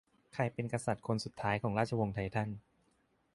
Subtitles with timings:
[0.33, 2.49] ใครเป็นกษัตริย์คนสุดท้ายของราชวงศ์ไททัน